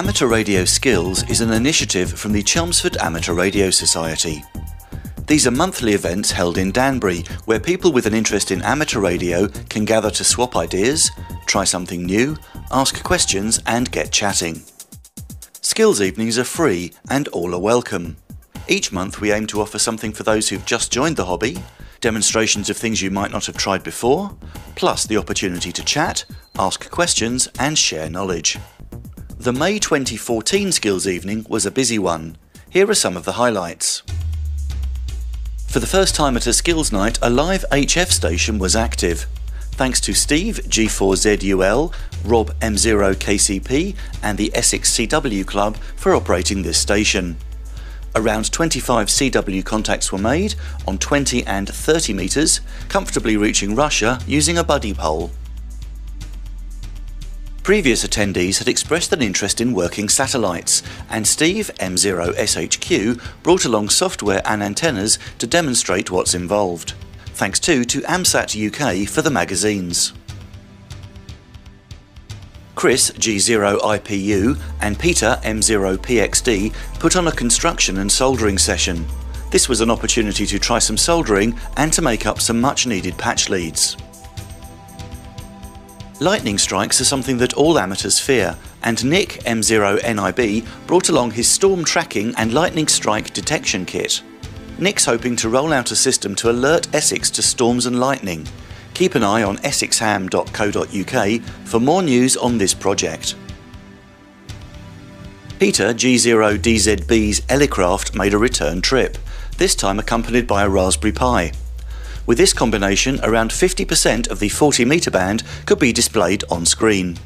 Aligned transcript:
Amateur 0.00 0.28
Radio 0.28 0.64
Skills 0.64 1.28
is 1.28 1.42
an 1.42 1.52
initiative 1.52 2.18
from 2.18 2.32
the 2.32 2.42
Chelmsford 2.42 2.96
Amateur 3.02 3.34
Radio 3.34 3.68
Society. 3.68 4.42
These 5.26 5.46
are 5.46 5.50
monthly 5.50 5.92
events 5.92 6.30
held 6.30 6.56
in 6.56 6.72
Danbury 6.72 7.22
where 7.44 7.60
people 7.60 7.92
with 7.92 8.06
an 8.06 8.14
interest 8.14 8.50
in 8.50 8.62
amateur 8.62 8.98
radio 8.98 9.46
can 9.68 9.84
gather 9.84 10.10
to 10.12 10.24
swap 10.24 10.56
ideas, 10.56 11.10
try 11.44 11.64
something 11.64 12.06
new, 12.06 12.34
ask 12.70 13.02
questions, 13.02 13.60
and 13.66 13.92
get 13.92 14.10
chatting. 14.10 14.62
Skills 15.60 16.00
evenings 16.00 16.38
are 16.38 16.44
free 16.44 16.94
and 17.10 17.28
all 17.28 17.54
are 17.54 17.60
welcome. 17.60 18.16
Each 18.68 18.90
month 18.92 19.20
we 19.20 19.32
aim 19.32 19.46
to 19.48 19.60
offer 19.60 19.78
something 19.78 20.12
for 20.12 20.22
those 20.22 20.48
who've 20.48 20.64
just 20.64 20.90
joined 20.90 21.16
the 21.16 21.26
hobby, 21.26 21.62
demonstrations 22.00 22.70
of 22.70 22.78
things 22.78 23.02
you 23.02 23.10
might 23.10 23.32
not 23.32 23.44
have 23.44 23.58
tried 23.58 23.82
before, 23.82 24.34
plus 24.76 25.04
the 25.04 25.18
opportunity 25.18 25.70
to 25.72 25.84
chat, 25.84 26.24
ask 26.58 26.90
questions, 26.90 27.48
and 27.58 27.76
share 27.76 28.08
knowledge. 28.08 28.56
The 29.40 29.54
May 29.54 29.78
2014 29.78 30.70
Skills 30.70 31.06
Evening 31.06 31.46
was 31.48 31.64
a 31.64 31.70
busy 31.70 31.98
one. 31.98 32.36
Here 32.68 32.90
are 32.90 32.94
some 32.94 33.16
of 33.16 33.24
the 33.24 33.32
highlights. 33.40 34.02
For 35.66 35.78
the 35.78 35.86
first 35.86 36.14
time 36.14 36.36
at 36.36 36.46
a 36.46 36.52
skills 36.52 36.92
night, 36.92 37.18
a 37.22 37.30
live 37.30 37.64
HF 37.72 38.08
station 38.08 38.58
was 38.58 38.76
active. 38.76 39.24
Thanks 39.70 39.98
to 40.02 40.12
Steve, 40.12 40.60
G4ZUL, 40.68 41.94
Rob 42.22 42.50
M0KCP, 42.60 43.96
and 44.22 44.36
the 44.36 44.54
Essex 44.54 44.90
CW 44.90 45.46
Club 45.46 45.78
for 45.96 46.14
operating 46.14 46.60
this 46.60 46.78
station. 46.78 47.38
Around 48.14 48.52
25 48.52 49.06
CW 49.06 49.64
contacts 49.64 50.12
were 50.12 50.18
made 50.18 50.54
on 50.86 50.98
20 50.98 51.46
and 51.46 51.66
30 51.66 52.12
metres, 52.12 52.60
comfortably 52.90 53.38
reaching 53.38 53.74
Russia 53.74 54.18
using 54.26 54.58
a 54.58 54.64
Buddipole. 54.64 55.30
Previous 57.62 58.06
attendees 58.06 58.58
had 58.58 58.68
expressed 58.68 59.12
an 59.12 59.20
interest 59.20 59.60
in 59.60 59.74
working 59.74 60.08
satellites, 60.08 60.82
and 61.10 61.26
Steve 61.26 61.70
M0SHQ 61.78 63.20
brought 63.42 63.66
along 63.66 63.90
software 63.90 64.40
and 64.46 64.62
antennas 64.62 65.18
to 65.38 65.46
demonstrate 65.46 66.10
what's 66.10 66.34
involved. 66.34 66.94
Thanks 67.34 67.60
too 67.60 67.84
to 67.84 68.00
AMSAT 68.00 68.56
UK 68.56 69.08
for 69.08 69.20
the 69.20 69.30
magazines. 69.30 70.14
Chris 72.74 73.10
G0IPU 73.10 74.58
and 74.80 74.98
Peter 74.98 75.38
M0PXD 75.42 76.72
put 76.98 77.14
on 77.14 77.28
a 77.28 77.32
construction 77.32 77.98
and 77.98 78.10
soldering 78.10 78.56
session. 78.56 79.04
This 79.50 79.68
was 79.68 79.82
an 79.82 79.90
opportunity 79.90 80.46
to 80.46 80.58
try 80.58 80.78
some 80.78 80.96
soldering 80.96 81.58
and 81.76 81.92
to 81.92 82.00
make 82.00 82.24
up 82.24 82.40
some 82.40 82.58
much 82.58 82.86
needed 82.86 83.18
patch 83.18 83.50
leads. 83.50 83.98
Lightning 86.22 86.58
strikes 86.58 87.00
are 87.00 87.06
something 87.06 87.38
that 87.38 87.54
all 87.54 87.78
amateurs 87.78 88.18
fear, 88.18 88.54
and 88.82 89.02
Nick 89.02 89.40
M0NIB 89.46 90.66
brought 90.86 91.08
along 91.08 91.30
his 91.30 91.48
storm 91.48 91.82
tracking 91.82 92.34
and 92.36 92.52
lightning 92.52 92.88
strike 92.88 93.32
detection 93.32 93.86
kit. 93.86 94.22
Nick's 94.78 95.06
hoping 95.06 95.34
to 95.36 95.48
roll 95.48 95.72
out 95.72 95.92
a 95.92 95.96
system 95.96 96.34
to 96.34 96.50
alert 96.50 96.94
Essex 96.94 97.30
to 97.30 97.40
storms 97.40 97.86
and 97.86 97.98
lightning. 97.98 98.46
Keep 98.92 99.14
an 99.14 99.24
eye 99.24 99.42
on 99.42 99.56
essexham.co.uk 99.64 101.42
for 101.66 101.80
more 101.80 102.02
news 102.02 102.36
on 102.36 102.58
this 102.58 102.74
project. 102.74 103.34
Peter 105.58 105.94
G0DZB's 105.94 107.40
Elecraft 107.46 108.14
made 108.14 108.34
a 108.34 108.38
return 108.38 108.82
trip, 108.82 109.16
this 109.56 109.74
time 109.74 109.98
accompanied 109.98 110.46
by 110.46 110.64
a 110.64 110.68
Raspberry 110.68 111.12
Pi. 111.12 111.52
With 112.26 112.38
this 112.38 112.52
combination, 112.52 113.20
around 113.22 113.50
50% 113.50 114.30
of 114.30 114.38
the 114.38 114.48
40 114.48 114.84
metre 114.84 115.10
band 115.10 115.42
could 115.66 115.78
be 115.78 115.92
displayed 115.92 116.44
on 116.50 116.66
screen. 116.66 117.18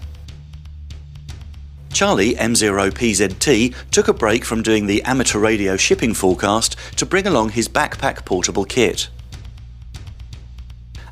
Charlie 1.92 2.34
M0PZT 2.34 3.72
took 3.92 4.08
a 4.08 4.12
break 4.12 4.44
from 4.44 4.62
doing 4.62 4.86
the 4.86 5.02
amateur 5.04 5.38
radio 5.38 5.76
shipping 5.76 6.12
forecast 6.12 6.76
to 6.96 7.06
bring 7.06 7.26
along 7.26 7.50
his 7.50 7.68
backpack 7.68 8.24
portable 8.24 8.64
kit. 8.64 9.08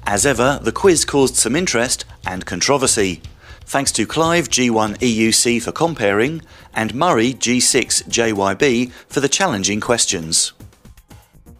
As 0.04 0.26
ever, 0.26 0.58
the 0.60 0.72
quiz 0.72 1.04
caused 1.04 1.36
some 1.36 1.54
interest 1.54 2.04
and 2.26 2.44
controversy. 2.44 3.22
Thanks 3.64 3.92
to 3.92 4.06
Clive 4.06 4.48
G1EUC 4.48 5.62
for 5.62 5.70
comparing 5.70 6.42
and 6.74 6.94
Murray 6.94 7.32
G6JYB 7.32 8.90
for 9.08 9.20
the 9.20 9.28
challenging 9.28 9.80
questions. 9.80 10.52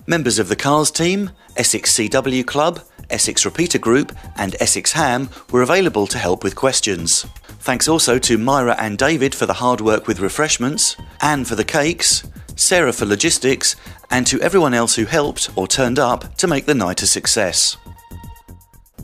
Members 0.06 0.38
of 0.40 0.48
the 0.48 0.56
Cars 0.56 0.90
team, 0.90 1.30
Essex 1.56 1.96
CW 1.96 2.44
Club, 2.44 2.80
Essex 3.08 3.44
Repeater 3.44 3.78
Group, 3.78 4.12
and 4.36 4.56
Essex 4.58 4.90
Ham 4.92 5.28
were 5.52 5.62
available 5.62 6.08
to 6.08 6.18
help 6.18 6.42
with 6.42 6.56
questions. 6.56 7.24
Thanks 7.60 7.86
also 7.86 8.18
to 8.18 8.36
Myra 8.36 8.74
and 8.80 8.98
David 8.98 9.32
for 9.32 9.46
the 9.46 9.52
hard 9.52 9.80
work 9.80 10.08
with 10.08 10.18
refreshments, 10.18 10.96
Anne 11.20 11.44
for 11.44 11.54
the 11.54 11.64
cakes, 11.64 12.24
Sarah 12.56 12.92
for 12.92 13.06
logistics, 13.06 13.76
and 14.10 14.26
to 14.26 14.40
everyone 14.40 14.74
else 14.74 14.96
who 14.96 15.04
helped 15.04 15.50
or 15.54 15.68
turned 15.68 16.00
up 16.00 16.34
to 16.38 16.48
make 16.48 16.66
the 16.66 16.74
night 16.74 17.02
a 17.02 17.06
success. 17.06 17.76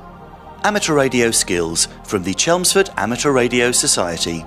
Amateur 0.63 0.93
Radio 0.93 1.31
Skills 1.31 1.87
from 2.03 2.23
the 2.23 2.33
Chelmsford 2.33 2.89
Amateur 2.97 3.31
Radio 3.31 3.71
Society. 3.71 4.45